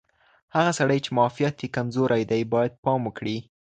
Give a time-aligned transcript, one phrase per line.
[0.55, 3.37] هغه سړی چې معافیت یې کمزوری دی باید پام وکړي.